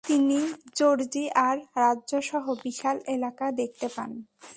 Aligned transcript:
তিনি 0.03 0.39
জর্জিয়ার 0.77 1.57
রাজ্য 1.77 2.11
সহ 2.21 2.45
বিশাল 2.63 2.97
এলাকা 3.15 3.45
দেখতে 3.51 3.87
পান। 3.95 4.11